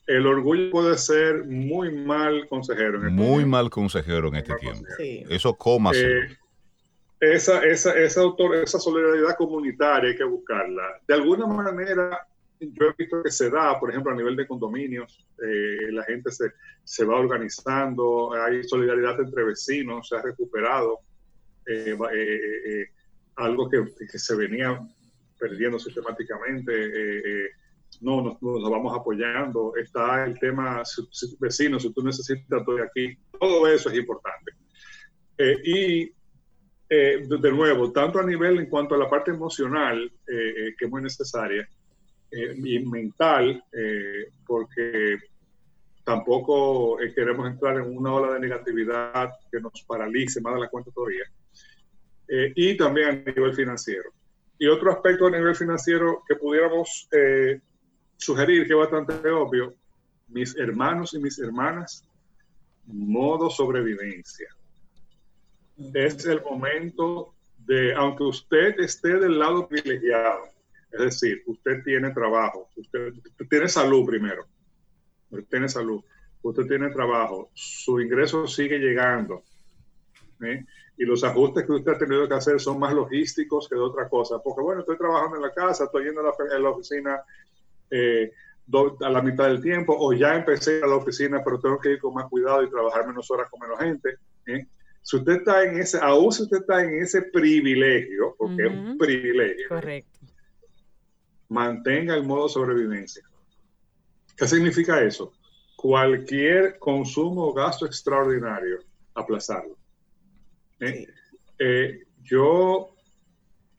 el 0.08 0.28
orgullo 0.28 0.72
puede 0.72 0.98
ser 0.98 1.46
muy 1.46 1.92
mal 1.92 2.48
consejero. 2.48 3.00
En 3.00 3.08
este 3.08 3.12
muy 3.12 3.28
tiempo. 3.28 3.48
mal 3.48 3.70
consejero 3.70 4.28
en 4.30 4.36
este 4.36 4.56
tiempo. 4.56 4.86
Sí. 4.98 5.24
Eso 5.30 5.56
coma. 5.56 5.92
Eh, 5.94 6.38
esa, 7.20 7.64
esa, 7.64 7.98
esa, 7.98 8.22
autor, 8.22 8.56
esa 8.56 8.80
solidaridad 8.80 9.36
comunitaria 9.38 10.12
hay 10.12 10.18
que 10.18 10.24
buscarla. 10.24 11.02
De 11.08 11.14
alguna 11.14 11.48
manera, 11.48 12.28
yo 12.60 12.88
he 12.88 12.94
visto 12.98 13.24
que 13.24 13.32
se 13.32 13.50
da, 13.50 13.80
por 13.80 13.90
ejemplo, 13.90 14.12
a 14.12 14.16
nivel 14.16 14.36
de 14.36 14.48
condominios, 14.48 15.26
eh, 15.42 15.92
la 15.92 16.04
gente 16.04 16.32
se, 16.32 16.52
se, 16.84 17.06
va 17.06 17.18
organizando, 17.18 18.34
hay 18.34 18.64
solidaridad 18.64 19.20
entre 19.20 19.44
vecinos, 19.44 20.10
se 20.10 20.18
ha 20.18 20.22
recuperado 20.22 21.00
eh, 21.68 21.98
eh, 22.14 22.86
algo 23.38 23.70
que, 23.70 23.84
que, 24.12 24.20
se 24.20 24.36
venía 24.36 24.80
perdiendo 25.38 25.80
sistemáticamente 25.80 27.52
no, 28.02 28.22
nos, 28.22 28.40
vamos 28.42 28.98
apoyando, 28.98 29.74
está 29.76 30.26
el 30.26 30.38
tema 30.40 30.84
vecinos, 31.40 31.84
si 31.84 31.94
tú 31.94 32.04
necesitas, 32.04 32.60
estoy 32.60 32.82
aquí, 32.82 33.18
todo 33.40 33.68
eso 33.68 33.90
es 33.90 33.98
importante. 33.98 34.52
Eh, 35.38 35.58
y 35.64 36.14
eh, 36.90 37.26
de 37.28 37.52
nuevo, 37.52 37.92
tanto 37.92 38.20
a 38.20 38.26
nivel 38.26 38.60
en 38.60 38.68
cuanto 38.68 38.96
a 38.96 38.98
la 38.98 39.10
parte 39.10 39.32
emocional, 39.32 40.12
eh, 40.28 40.74
que 40.78 40.86
es 40.86 40.92
muy 40.92 41.02
necesaria, 41.02 41.68
y 42.32 42.80
mental, 42.80 43.64
porque 44.46 45.18
tampoco 46.04 46.98
queremos 47.16 47.48
entrar 47.50 47.78
en 47.78 47.98
una 47.98 48.14
ola 48.14 48.34
de 48.34 48.42
negatividad 48.42 49.30
que 49.50 49.62
nos 49.62 49.82
paralice 49.84 50.42
más 50.42 50.56
de 50.56 50.60
la 50.60 50.68
cuenta 50.68 50.92
todavía, 50.92 51.24
y 52.28 52.76
también 52.76 53.24
a 53.26 53.32
nivel 53.32 53.56
financiero. 53.56 54.12
Y 54.58 54.68
otro 54.68 54.92
aspecto 54.92 55.28
a 55.28 55.32
nivel 55.32 55.56
financiero 55.56 56.24
que 56.28 56.36
pudiéramos 56.36 57.10
sugerir 58.18 58.68
que 58.68 58.74
es 58.74 58.80
bastante 58.80 59.30
obvio, 59.30 59.76
mis 60.28 60.56
hermanos 60.58 61.14
y 61.14 61.20
mis 61.20 61.38
hermanas, 61.40 62.08
modo 62.86 63.50
sobrevivencia. 63.50 64.48
Es 65.94 66.26
el 66.26 66.42
momento 66.42 67.34
de, 67.58 67.94
aunque 67.94 68.24
usted 68.24 68.80
esté 68.80 69.20
del 69.20 69.40
lado 69.40 69.68
privilegiado, 69.68 70.50
es 70.92 71.00
decir, 71.00 71.44
usted 71.48 71.84
tiene 71.84 72.12
trabajo, 72.12 72.70
usted, 72.78 73.14
tiene 73.50 73.68
salud 73.68 74.06
primero, 74.06 74.46
usted 75.30 75.48
tiene 75.50 75.68
salud, 75.68 76.02
usted 76.42 76.68
tiene 76.68 76.90
trabajo, 76.90 77.50
su 77.54 78.00
ingreso 78.00 78.48
sigue 78.48 78.78
llegando, 78.78 79.44
¿eh? 80.46 80.66
y 80.98 81.06
los 81.06 81.24
ajustes 81.24 81.66
que 81.66 81.72
usted 81.74 81.92
ha 81.92 81.98
tenido 81.98 82.28
que 82.28 82.34
hacer 82.36 82.60
son 82.60 82.80
más 82.80 82.94
logísticos 82.94 83.68
que 83.68 83.76
de 83.76 83.82
otra 83.82 84.08
cosa, 84.08 84.40
porque 84.40 84.62
bueno, 84.62 84.82
estoy 84.82 84.98
trabajando 84.98 85.36
en 85.36 85.42
la 85.42 85.54
casa, 85.54 85.86
estoy 85.86 86.06
yendo 86.06 86.22
a 86.22 86.24
la, 86.24 86.56
a 86.56 86.60
la 86.60 86.70
oficina 86.70 87.22
eh, 87.92 88.32
a 89.02 89.10
la 89.10 89.22
mitad 89.22 89.46
del 89.46 89.62
tiempo, 89.62 89.96
o 89.98 90.14
ya 90.14 90.36
empecé 90.36 90.82
a 90.82 90.88
la 90.88 90.96
oficina, 90.96 91.44
pero 91.44 91.60
tengo 91.60 91.80
que 91.80 91.92
ir 91.92 92.00
con 92.00 92.14
más 92.14 92.28
cuidado 92.30 92.64
y 92.64 92.70
trabajar 92.70 93.08
menos 93.08 93.30
horas 93.30 93.50
con 93.50 93.60
menos 93.60 93.80
gente. 93.80 94.18
¿eh? 94.48 94.66
Si 95.02 95.18
usted 95.18 95.34
está 95.34 95.64
en 95.64 95.78
ese, 95.80 96.00
aún 96.02 96.32
si 96.32 96.44
usted 96.44 96.58
está 96.58 96.84
en 96.84 96.96
ese 97.02 97.22
privilegio, 97.24 98.36
porque 98.38 98.66
uh 98.66 98.70
-huh. 98.70 98.84
es 98.84 98.90
un 98.90 98.98
privilegio, 98.98 99.68
Correcto. 99.70 100.20
mantenga 101.50 102.16
el 102.16 102.24
modo 102.24 102.50
sobrevivencia. 102.50 103.24
¿Qué 104.36 104.48
significa 104.48 105.02
eso? 105.02 105.34
Cualquier 105.76 106.80
consumo 106.80 107.50
o 107.50 107.54
gasto 107.54 107.86
extraordinario, 107.86 108.80
aplazarlo. 109.14 109.78
¿Eh? 110.88 111.08
Eh, 111.60 112.00
yo 112.24 112.96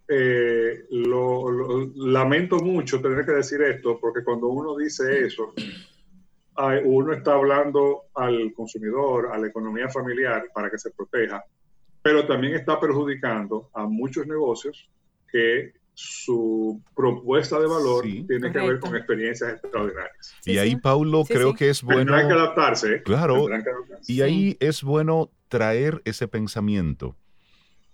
eh, 0.09 0.85
lo, 0.91 1.51
lo, 1.51 1.93
lamento 1.97 2.59
mucho 2.59 3.01
tener 3.01 3.25
que 3.25 3.33
decir 3.33 3.61
esto, 3.63 3.99
porque 4.01 4.23
cuando 4.25 4.49
uno 4.49 4.77
dice 4.77 5.27
eso, 5.27 5.53
uno 6.85 7.13
está 7.13 7.35
hablando 7.35 8.05
al 8.15 8.53
consumidor, 8.55 9.31
a 9.33 9.39
la 9.39 9.49
economía 9.49 9.89
familiar 9.89 10.49
para 10.55 10.71
que 10.71 10.79
se 10.79 10.91
proteja, 10.91 11.45
pero 12.03 12.27
también 12.27 12.55
está 12.55 12.81
perjudicando 12.81 13.69
a 13.75 13.87
muchos 13.87 14.27
negocios 14.27 14.89
que 15.31 15.75
su 15.93 16.83
propuesta 16.95 17.59
de 17.59 17.67
valor 17.67 18.05
sí, 18.05 18.23
tiene 18.29 18.49
correcto. 18.49 18.61
que 18.61 18.67
ver 18.67 18.81
con 18.81 18.97
experiencias 18.97 19.53
extraordinarias. 19.55 20.35
Y 20.45 20.59
ahí, 20.59 20.77
Paulo, 20.77 21.25
sí, 21.25 21.33
creo 21.33 21.51
sí. 21.53 21.57
que 21.57 21.71
es 21.71 21.83
bueno... 21.83 22.15
Hay 22.15 22.27
que 22.27 22.35
adaptarse. 22.35 23.03
Claro. 23.03 23.47
Que 23.47 23.55
adaptarse. 23.55 24.13
Y 24.13 24.21
ahí 24.21 24.57
es 24.61 24.83
bueno 24.83 25.31
traer 25.49 26.03
ese 26.05 26.29
pensamiento 26.29 27.17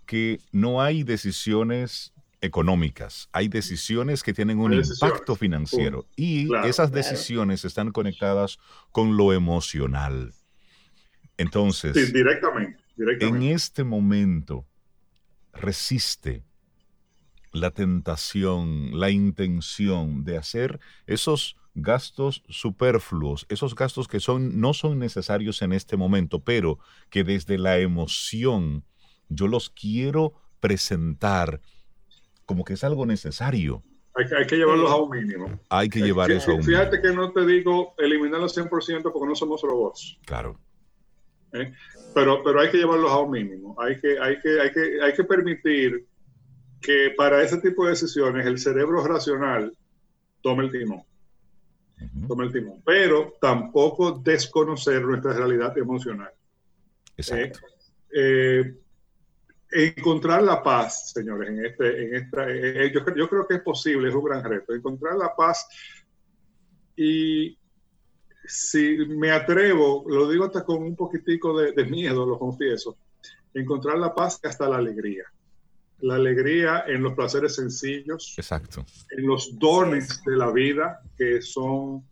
que 0.05 0.39
no 0.51 0.81
hay 0.81 1.03
decisiones 1.03 2.13
económicas, 2.41 3.29
hay 3.31 3.47
decisiones 3.47 4.21
que 4.21 4.33
tienen 4.33 4.59
un 4.59 4.73
impacto 4.73 5.35
financiero 5.35 5.99
uh, 5.99 6.05
y 6.17 6.47
claro, 6.47 6.67
esas 6.67 6.91
decisiones 6.91 7.61
claro. 7.61 7.67
están 7.69 7.91
conectadas 7.91 8.59
con 8.91 9.15
lo 9.15 9.31
emocional. 9.31 10.33
Entonces, 11.37 11.93
sí, 11.93 12.11
directamente, 12.11 12.79
directamente, 12.97 13.47
en 13.47 13.53
este 13.55 13.83
momento 13.85 14.67
resiste 15.53 16.43
la 17.53 17.71
tentación, 17.71 18.99
la 18.99 19.11
intención 19.11 20.25
de 20.25 20.37
hacer 20.37 20.79
esos 21.05 21.55
gastos 21.75 22.43
superfluos, 22.49 23.45
esos 23.49 23.75
gastos 23.75 24.07
que 24.07 24.19
son, 24.19 24.59
no 24.59 24.73
son 24.73 24.99
necesarios 24.99 25.61
en 25.61 25.71
este 25.71 25.95
momento, 25.95 26.39
pero 26.43 26.79
que 27.09 27.23
desde 27.23 27.57
la 27.57 27.77
emoción 27.77 28.83
yo 29.29 29.47
los 29.47 29.69
quiero 29.69 30.33
presentar 30.59 31.61
como 32.45 32.63
que 32.63 32.73
es 32.73 32.83
algo 32.83 33.05
necesario. 33.05 33.83
Hay 34.15 34.27
que, 34.27 34.35
hay 34.35 34.45
que 34.45 34.57
llevarlos 34.57 34.91
a 34.91 34.95
un 34.95 35.09
mínimo. 35.09 35.59
Hay 35.69 35.89
que 35.89 35.99
llevar 35.99 36.27
que, 36.27 36.37
eso 36.37 36.51
a 36.51 36.55
un 36.55 36.63
Fíjate 36.63 36.97
mínimo. 36.97 37.03
que 37.03 37.15
no 37.15 37.31
te 37.31 37.45
digo 37.45 37.95
eliminarlo 37.97 38.47
100% 38.47 38.69
porque 39.11 39.27
no 39.27 39.35
somos 39.35 39.61
robots. 39.61 40.19
Claro. 40.25 40.59
¿Eh? 41.53 41.71
Pero, 42.13 42.43
pero 42.43 42.59
hay 42.59 42.69
que 42.69 42.77
llevarlos 42.77 43.11
a 43.11 43.19
un 43.19 43.31
mínimo. 43.31 43.75
Hay 43.79 43.99
que, 43.99 44.19
hay, 44.19 44.39
que, 44.39 44.59
hay, 44.59 44.71
que, 44.71 45.01
hay 45.01 45.13
que 45.13 45.23
permitir 45.23 46.07
que 46.83 47.13
para 47.15 47.41
ese 47.41 47.57
tipo 47.59 47.85
de 47.85 47.91
decisiones 47.91 48.45
el 48.45 48.59
cerebro 48.59 49.03
racional 49.03 49.75
tome 50.41 50.65
el 50.65 50.71
timón. 50.71 51.03
Tome 52.27 52.45
el 52.45 52.51
timón. 52.51 52.81
Pero 52.85 53.35
tampoco 53.39 54.11
desconocer 54.11 55.01
nuestra 55.03 55.33
realidad 55.33 55.75
emocional. 55.77 56.31
Exacto. 57.15 57.59
Eh, 58.13 58.75
eh, 59.71 59.93
encontrar 59.95 60.43
la 60.43 60.61
paz, 60.61 61.11
señores, 61.13 61.49
en 61.49 61.65
este, 61.65 62.03
en 62.03 62.15
esta, 62.15 62.49
eh, 62.49 62.91
yo, 62.93 63.01
yo, 63.15 63.29
creo 63.29 63.47
que 63.47 63.55
es 63.55 63.61
posible, 63.61 64.09
es 64.09 64.15
un 64.15 64.23
gran 64.23 64.43
reto, 64.43 64.75
encontrar 64.75 65.15
la 65.15 65.33
paz 65.35 65.67
y 66.95 67.57
si 68.45 68.97
me 69.07 69.31
atrevo, 69.31 70.03
lo 70.07 70.29
digo 70.29 70.45
hasta 70.45 70.63
con 70.63 70.83
un 70.83 70.95
poquitico 70.95 71.57
de, 71.57 71.71
de 71.71 71.85
miedo, 71.85 72.25
lo 72.25 72.37
confieso, 72.37 72.97
encontrar 73.53 73.97
la 73.97 74.13
paz 74.13 74.39
hasta 74.43 74.67
la 74.67 74.77
alegría. 74.77 75.23
La 76.03 76.15
alegría 76.15 76.83
en 76.85 77.01
los 77.01 77.13
placeres 77.13 77.55
sencillos. 77.55 78.35
Exacto. 78.37 78.85
En 79.09 79.25
los 79.25 79.57
dones 79.57 80.21
de 80.25 80.35
la 80.35 80.51
vida 80.51 81.01
que 81.17 81.41
son, 81.41 82.03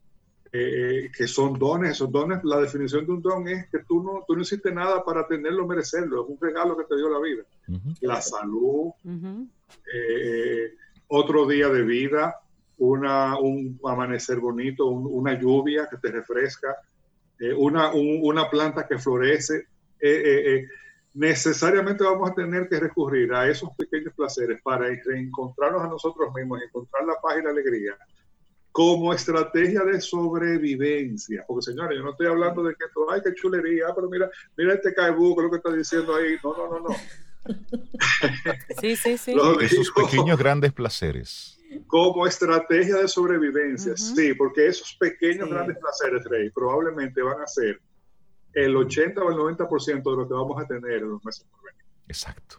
eh, 0.49 1.11
que 1.13 1.27
son 1.27 1.59
dones. 1.59 1.91
Esos 1.91 2.09
dones, 2.09 2.39
la 2.45 2.61
definición 2.61 3.05
de 3.05 3.11
un 3.11 3.21
don 3.21 3.47
es 3.49 3.69
que 3.69 3.79
tú 3.79 4.01
no, 4.01 4.23
tú 4.25 4.37
no 4.37 4.43
hiciste 4.43 4.71
nada 4.71 5.03
para 5.03 5.27
tenerlo, 5.27 5.67
merecerlo. 5.67 6.23
Es 6.23 6.29
un 6.29 6.37
regalo 6.39 6.77
que 6.77 6.85
te 6.85 6.95
dio 6.95 7.09
la 7.09 7.19
vida. 7.19 7.43
La 7.99 8.21
salud, 8.21 8.91
eh, 9.93 10.73
otro 11.07 11.45
día 11.45 11.67
de 11.67 11.81
vida, 11.81 12.39
una, 12.77 13.37
un 13.37 13.77
amanecer 13.83 14.39
bonito, 14.39 14.85
una 14.85 15.37
lluvia 15.37 15.89
que 15.91 15.97
te 15.97 16.11
refresca, 16.11 16.77
eh, 17.37 17.53
una, 17.53 17.91
una 17.91 18.49
planta 18.49 18.87
que 18.87 18.97
florece 18.97 19.67
necesariamente 21.13 22.03
vamos 22.03 22.31
a 22.31 22.33
tener 22.33 22.67
que 22.69 22.79
recurrir 22.79 23.33
a 23.33 23.49
esos 23.49 23.69
pequeños 23.75 24.13
placeres 24.13 24.61
para 24.63 24.87
reencontrarnos 24.87 25.83
a 25.83 25.87
nosotros 25.87 26.33
mismos, 26.33 26.61
encontrar 26.61 27.05
la 27.05 27.15
paz 27.21 27.37
y 27.39 27.43
la 27.43 27.49
alegría 27.49 27.97
como 28.71 29.13
estrategia 29.13 29.83
de 29.83 29.99
sobrevivencia. 29.99 31.43
Porque 31.47 31.71
señores, 31.71 31.97
yo 31.97 32.03
no 32.03 32.11
estoy 32.11 32.27
hablando 32.27 32.63
de 32.63 32.75
que 32.75 32.85
esto, 32.85 33.09
ay, 33.11 33.21
qué 33.23 33.33
chulería, 33.33 33.87
pero 33.93 34.09
mira, 34.09 34.29
mira 34.57 34.73
este 34.73 34.93
caibú, 34.93 35.39
lo 35.39 35.49
que 35.49 35.57
está 35.57 35.71
diciendo 35.73 36.15
ahí. 36.15 36.37
No, 36.43 36.55
no, 36.55 36.69
no, 36.69 36.79
no. 36.79 36.95
Sí, 38.79 38.95
sí, 38.95 39.17
sí. 39.17 39.35
esos 39.61 39.91
pequeños 39.91 40.37
grandes 40.37 40.71
placeres. 40.71 41.57
Como 41.87 42.27
estrategia 42.27 42.97
de 42.97 43.07
sobrevivencia, 43.07 43.97
sí, 43.97 44.33
porque 44.35 44.67
esos 44.67 44.95
pequeños 44.99 45.49
grandes 45.49 45.77
placeres, 45.79 46.23
Rey, 46.25 46.51
probablemente 46.51 47.21
van 47.21 47.41
a 47.41 47.47
ser 47.47 47.81
el 48.53 48.75
80 48.75 49.21
o 49.21 49.29
el 49.29 49.57
90% 49.57 50.03
de 50.03 50.17
lo 50.17 50.27
que 50.27 50.33
vamos 50.33 50.61
a 50.61 50.67
tener 50.67 50.99
en 50.99 51.09
los 51.09 51.23
meses 51.23 51.45
por 51.49 51.63
venir. 51.63 51.85
Exacto. 52.07 52.57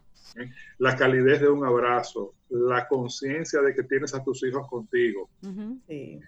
La 0.79 0.97
calidez 0.97 1.43
de 1.43 1.49
un 1.49 1.65
abrazo, 1.65 2.35
la 2.49 2.89
conciencia 2.89 3.61
de 3.61 3.75
que 3.75 3.83
tienes 3.83 4.15
a 4.15 4.25
tus 4.25 4.43
hijos 4.45 4.67
contigo. 4.69 5.29
sí 5.87 6.21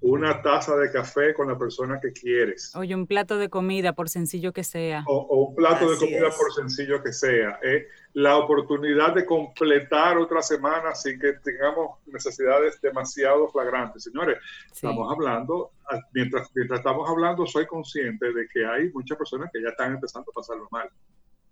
una 0.00 0.40
taza 0.40 0.76
de 0.76 0.90
café 0.90 1.34
con 1.34 1.48
la 1.48 1.58
persona 1.58 2.00
que 2.00 2.12
quieres. 2.12 2.74
Oye, 2.74 2.94
un 2.94 3.06
plato 3.06 3.38
de 3.38 3.50
comida, 3.50 3.92
por 3.92 4.08
sencillo 4.08 4.52
que 4.52 4.64
sea. 4.64 5.04
O, 5.06 5.48
un 5.48 5.54
plato 5.54 5.90
de 5.90 5.98
comida, 5.98 6.30
por 6.30 6.52
sencillo 6.54 7.02
que 7.02 7.12
sea. 7.12 7.58
¿eh? 7.62 7.86
La 8.14 8.36
oportunidad 8.38 9.14
de 9.14 9.24
completar 9.24 10.18
otra 10.18 10.42
semana 10.42 10.94
sin 10.94 11.18
que 11.18 11.34
tengamos 11.34 11.98
necesidades 12.06 12.80
demasiado 12.80 13.48
flagrantes. 13.48 14.04
Señores, 14.04 14.38
estamos 14.70 15.12
hablando, 15.12 15.70
mientras, 16.12 16.48
mientras 16.54 16.80
estamos 16.80 17.08
hablando, 17.08 17.46
soy 17.46 17.66
consciente 17.66 18.32
de 18.32 18.48
que 18.52 18.66
hay 18.66 18.90
muchas 18.90 19.16
personas 19.16 19.50
que 19.52 19.62
ya 19.62 19.68
están 19.68 19.94
empezando 19.94 20.30
a 20.32 20.34
pasarlo 20.34 20.66
mal. 20.70 20.88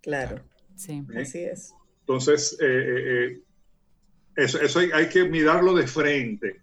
Claro, 0.01 0.41
sí, 0.75 1.01
¿Eh? 1.13 1.21
así 1.21 1.43
es. 1.43 1.73
Entonces, 2.01 2.57
eh, 2.59 3.41
eso, 4.35 4.59
eso 4.59 4.79
hay 4.79 5.07
que 5.09 5.23
mirarlo 5.25 5.73
de 5.73 5.87
frente 5.87 6.61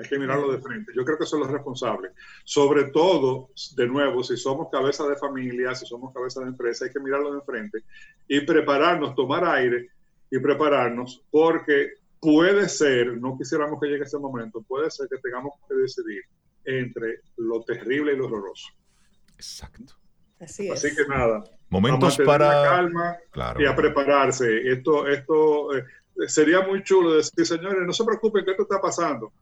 hay 0.00 0.08
que 0.08 0.18
mirarlo 0.18 0.50
de 0.50 0.60
frente. 0.60 0.92
Yo 0.96 1.04
creo 1.04 1.18
que 1.18 1.26
son 1.26 1.40
los 1.40 1.50
responsables. 1.50 2.12
Sobre 2.44 2.84
todo, 2.84 3.50
de 3.76 3.86
nuevo, 3.86 4.22
si 4.22 4.36
somos 4.36 4.68
cabeza 4.70 5.06
de 5.06 5.16
familia, 5.16 5.74
si 5.74 5.84
somos 5.84 6.14
cabeza 6.14 6.40
de 6.40 6.48
empresa, 6.48 6.86
hay 6.86 6.90
que 6.90 7.00
mirarlo 7.00 7.34
de 7.34 7.42
frente 7.42 7.84
y 8.26 8.40
prepararnos, 8.40 9.14
tomar 9.14 9.44
aire 9.44 9.90
y 10.30 10.38
prepararnos, 10.38 11.22
porque 11.30 11.94
puede 12.18 12.68
ser, 12.68 13.18
no 13.18 13.36
quisiéramos 13.36 13.78
que 13.80 13.88
llegue 13.88 14.04
ese 14.04 14.18
momento, 14.18 14.62
puede 14.62 14.90
ser 14.90 15.08
que 15.08 15.18
tengamos 15.18 15.52
que 15.68 15.74
decidir 15.74 16.22
entre 16.64 17.20
lo 17.36 17.62
terrible 17.62 18.14
y 18.14 18.16
lo 18.16 18.26
horroroso. 18.26 18.68
Exacto. 19.36 19.94
Así, 20.38 20.70
Así 20.70 20.94
que 20.96 21.06
nada. 21.06 21.44
Momentos 21.68 22.18
para 22.24 22.62
calma 22.64 23.16
y 23.58 23.66
a 23.66 23.76
prepararse. 23.76 24.72
Esto, 24.72 25.06
esto 25.06 25.76
eh, 25.76 25.84
sería 26.26 26.62
muy 26.62 26.82
chulo 26.82 27.12
decir, 27.12 27.46
señores, 27.46 27.86
no 27.86 27.92
se 27.92 28.04
preocupen 28.04 28.44
que 28.44 28.52
esto 28.52 28.62
está 28.62 28.80
pasando. 28.80 29.32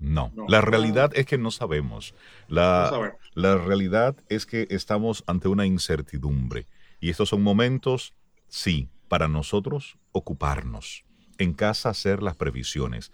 No, 0.00 0.32
la 0.48 0.62
realidad 0.62 1.12
es 1.14 1.26
que 1.26 1.36
no 1.36 1.50
sabemos. 1.50 2.14
La, 2.48 3.14
la 3.34 3.58
realidad 3.58 4.16
es 4.28 4.46
que 4.46 4.66
estamos 4.70 5.22
ante 5.26 5.48
una 5.48 5.66
incertidumbre. 5.66 6.66
Y 7.00 7.10
estos 7.10 7.28
son 7.28 7.42
momentos, 7.42 8.14
sí, 8.48 8.88
para 9.08 9.28
nosotros 9.28 9.98
ocuparnos. 10.12 11.04
En 11.38 11.52
casa 11.52 11.90
hacer 11.90 12.22
las 12.22 12.36
previsiones. 12.36 13.12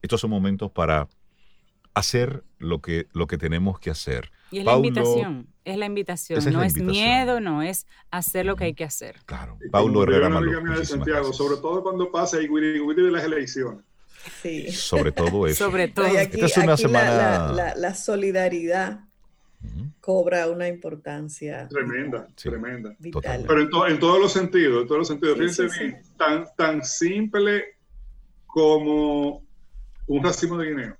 Estos 0.00 0.20
son 0.20 0.30
momentos 0.30 0.70
para 0.70 1.08
hacer 1.94 2.44
lo 2.58 2.80
que, 2.80 3.08
lo 3.12 3.26
que 3.26 3.38
tenemos 3.38 3.80
que 3.80 3.90
hacer. 3.90 4.30
Y 4.50 4.58
es 4.58 4.64
la 4.64 4.76
invitación, 4.76 5.48
es 5.64 5.76
la 5.76 5.86
invitación, 5.86 6.52
no 6.52 6.62
es 6.62 6.76
miedo, 6.76 7.40
no 7.40 7.62
es 7.62 7.86
hacer 8.10 8.46
lo 8.46 8.56
que 8.56 8.64
hay 8.64 8.74
que 8.74 8.84
hacer. 8.84 9.16
Claro. 9.26 9.58
Paulo 9.70 10.04
Herrera 10.04 10.30
de 10.40 10.84
Santiago, 10.84 11.32
sobre 11.32 11.60
todo 11.60 11.82
cuando 11.82 12.10
pasa 12.10 12.40
y 12.40 12.46
de 12.46 13.10
las 13.10 13.24
elecciones. 13.24 13.84
Sí. 14.42 14.70
Sobre 14.72 15.12
todo 15.12 15.46
eso. 15.46 15.64
Sobre 15.64 15.88
todo. 15.88 16.06
Aquí, 16.06 16.40
es 16.40 16.56
una 16.56 16.76
semana... 16.76 17.74
la, 17.76 17.94
solidaridad 17.94 19.00
cobra 20.00 20.48
una 20.48 20.68
importancia 20.68 21.66
tremenda, 21.68 22.28
tremenda. 22.36 22.96
Pero 23.00 23.88
en, 23.88 23.98
todos 23.98 24.20
los 24.20 24.32
sentidos, 24.32 24.82
en 24.82 24.88
todos 24.88 24.98
los 25.00 25.08
sentidos. 25.08 25.36
Fíjense 25.38 25.66
bien, 25.78 26.02
tan, 26.16 26.46
tan 26.56 26.84
simple 26.84 27.76
como 28.46 29.42
un 30.06 30.24
racimo 30.24 30.56
de 30.56 30.68
guineo. 30.68 30.96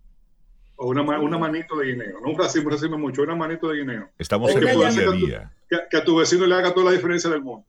O 0.77 0.89
una, 0.89 1.03
una 1.03 1.39
manito 1.39 1.77
de 1.79 1.87
guineo. 1.87 2.21
No 2.21 2.31
un 2.31 2.39
racimo, 2.39 2.67
un 2.67 2.73
racimo 2.73 2.99
mucho, 2.99 3.23
una 3.23 3.35
manito 3.35 3.69
de 3.69 3.79
guineo. 3.79 4.11
Estamos 4.19 4.51
en 4.51 4.69
el 4.69 5.19
día. 5.19 5.53
que 5.91 5.97
a 5.97 6.05
tu 6.05 6.17
vecino 6.17 6.47
le 6.47 6.55
haga 6.55 6.75
toda 6.75 6.87
la 6.87 6.93
diferencia 6.93 7.31
del 7.31 7.43
mundo. 7.43 7.65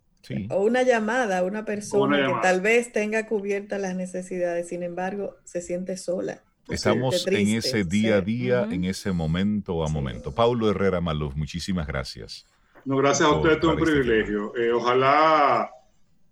O 0.49 0.63
una 0.63 0.84
llamada 0.84 1.39
a 1.39 1.43
una 1.43 1.65
persona 1.65 2.27
que 2.27 2.34
tal 2.41 2.62
vez 2.62 2.91
tenga 2.91 3.25
cubiertas 3.25 3.79
las 3.82 3.95
necesidades, 3.95 4.67
sin 4.67 4.84
embargo, 4.84 5.38
se 5.43 5.62
siente 5.62 5.97
sola. 5.97 6.43
Estamos 6.69 7.25
en 7.27 7.47
ese 7.47 7.84
día 7.84 8.17
a 8.17 8.21
día, 8.21 8.67
en 8.69 8.84
ese 8.84 9.12
momento 9.12 9.84
a 9.84 9.88
momento. 9.88 10.34
Paulo 10.34 10.69
Herrera 10.69 11.01
Maluf, 11.01 11.36
muchísimas 11.36 11.88
gracias. 11.88 12.45
No, 12.86 12.97
gracias 12.97 13.27
a 13.27 13.32
usted, 13.32 13.58
es 13.58 13.63
un 13.63 13.71
este 13.71 13.84
privilegio. 13.84 14.55
Eh, 14.55 14.71
ojalá 14.71 15.69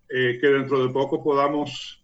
eh, 0.08 0.38
que 0.40 0.46
dentro 0.46 0.86
de 0.86 0.92
poco 0.92 1.22
podamos 1.22 2.02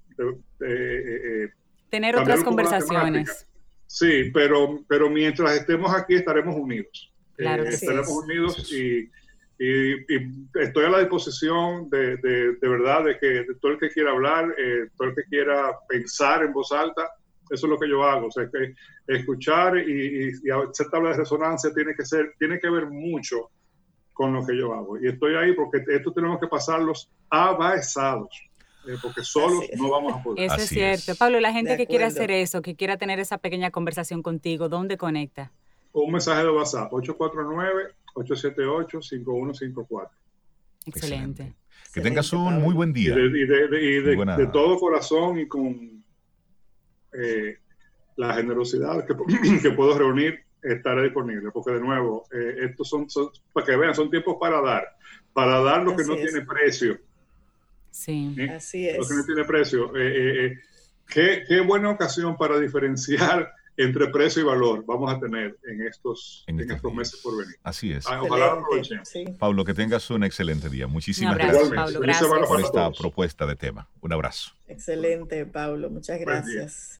eh, 0.66 1.48
tener 1.90 2.16
otras 2.16 2.42
conversaciones. 2.42 3.46
Sí, 3.86 4.30
pero, 4.32 4.80
pero 4.88 5.08
mientras 5.08 5.56
estemos 5.56 5.94
aquí 5.94 6.14
estaremos 6.14 6.56
unidos. 6.56 7.12
Claro 7.36 7.64
estaremos 7.64 8.08
unidos 8.08 8.72
y 8.72 9.10
y, 9.58 9.94
estoy 10.54 10.84
a 10.84 10.90
la 10.90 10.98
disposición 10.98 11.88
de, 11.88 12.16
de, 12.16 12.68
verdad 12.68 13.04
de 13.04 13.18
que 13.18 13.46
todo 13.60 13.72
el 13.72 13.78
que 13.78 13.90
quiera 13.90 14.10
hablar, 14.10 14.54
eh, 14.58 14.88
todo 14.96 15.08
el 15.08 15.14
que 15.14 15.24
quiera 15.24 15.78
pensar 15.88 16.42
en 16.42 16.52
voz 16.52 16.72
alta, 16.72 17.10
eso 17.50 17.66
es 17.66 17.70
lo 17.70 17.78
que 17.78 17.88
yo 17.88 18.02
hago. 18.02 18.26
O 18.26 18.30
sea, 18.30 18.48
que 18.50 18.74
escuchar 19.06 19.78
y, 19.78 20.30
y, 20.42 20.50
hacer 20.50 20.88
tabla 20.90 21.10
de 21.10 21.18
resonancia 21.18 21.72
tiene 21.72 21.94
que 21.94 22.04
ser, 22.04 22.34
tiene 22.38 22.58
que 22.58 22.68
ver 22.68 22.86
mucho 22.86 23.50
con 24.12 24.32
lo 24.32 24.44
que 24.44 24.56
yo 24.56 24.72
hago. 24.72 24.98
Y 24.98 25.08
estoy 25.08 25.34
ahí 25.36 25.52
porque 25.52 25.84
esto 25.88 26.12
tenemos 26.12 26.40
que 26.40 26.48
pasarlos 26.48 27.10
avanzados. 27.30 28.30
Eh, 28.86 28.96
porque 29.00 29.22
solos 29.22 29.64
no 29.76 29.88
vamos 29.90 30.14
a 30.14 30.22
poder. 30.22 30.44
Eso 30.44 30.56
es 30.56 30.68
cierto. 30.68 31.14
Pablo, 31.14 31.40
la 31.40 31.52
gente 31.52 31.76
que 31.76 31.86
quiera 31.86 32.06
hacer 32.06 32.30
eso, 32.30 32.60
que 32.60 32.76
quiera 32.76 32.98
tener 32.98 33.18
esa 33.18 33.38
pequeña 33.38 33.70
conversación 33.70 34.22
contigo, 34.22 34.68
¿dónde 34.68 34.98
conecta? 34.98 35.52
Un 35.92 36.12
mensaje 36.12 36.42
de 36.42 36.50
WhatsApp, 36.50 36.92
849 36.92 37.94
878-5154. 38.14 40.08
Excelente. 40.86 41.54
Que 41.92 42.00
tengas 42.00 42.32
un 42.32 42.62
muy 42.62 42.74
buen 42.74 42.92
día. 42.92 43.14
Y 43.14 43.46
de, 43.46 44.48
todo 44.52 44.78
corazón 44.78 45.38
y 45.38 45.46
con 45.46 46.04
eh, 47.12 47.58
la 48.16 48.34
generosidad 48.34 49.06
que, 49.06 49.14
que, 49.62 49.70
puedo 49.70 49.96
reunir, 49.96 50.40
estaré 50.62 51.04
disponible. 51.04 51.50
Porque 51.52 51.72
de 51.72 51.80
nuevo, 51.80 52.26
eh, 52.32 52.66
estos 52.70 52.88
son, 52.88 53.06
para 53.52 53.66
que 53.66 53.76
vean, 53.76 53.94
son 53.94 54.10
tiempos 54.10 54.36
para 54.40 54.60
dar. 54.60 54.96
Para 55.32 55.60
dar 55.60 55.84
lo 55.84 55.96
que 55.96 56.04
no 56.04 56.16
tiene 56.16 56.42
precio. 56.42 56.98
Sí, 57.90 58.36
así 58.50 58.88
es. 58.88 58.98
Lo 58.98 59.06
que 59.06 59.14
no 59.14 59.24
tiene 59.24 59.44
precio. 59.44 59.92
Eh, 59.96 60.58
qué, 61.08 61.44
qué 61.46 61.60
buena 61.60 61.90
ocasión 61.90 62.36
para 62.36 62.58
diferenciar 62.58 63.52
entre 63.76 64.08
precio 64.08 64.42
y 64.42 64.44
valor 64.44 64.84
vamos 64.86 65.12
a 65.12 65.18
tener 65.18 65.58
en 65.64 65.82
estos, 65.86 66.44
en, 66.46 66.60
estos 66.60 66.94
meses 66.94 67.20
por 67.20 67.36
venir. 67.36 67.56
Así 67.62 67.92
es. 67.92 68.06
Ah, 68.06 68.22
ojalá 68.22 68.52
aprovechen. 68.52 69.00
Pablo, 69.38 69.64
que 69.64 69.74
tengas 69.74 70.08
un 70.10 70.24
excelente 70.24 70.68
día. 70.68 70.86
Muchísimas 70.86 71.36
gracias, 71.36 71.70
Pablo, 71.70 72.00
gracias 72.00 72.30
por 72.46 72.60
esta 72.60 72.90
propuesta 72.92 73.46
de 73.46 73.56
tema. 73.56 73.88
Un 74.00 74.12
abrazo. 74.12 74.52
Excelente, 74.68 75.44
Pablo. 75.46 75.90
Muchas 75.90 76.20
gracias. 76.20 76.90